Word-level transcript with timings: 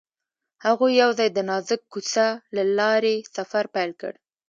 هغوی 0.65 0.91
یوځای 1.03 1.29
د 1.33 1.39
نازک 1.49 1.81
کوڅه 1.91 2.25
له 2.55 2.63
لارې 2.77 3.15
سفر 3.35 3.63
پیل 3.75 3.91
کړ. 4.01 4.13